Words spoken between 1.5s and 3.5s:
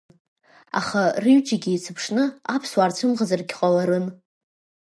еицеиԥшны аԥсуаа рцәымӷзар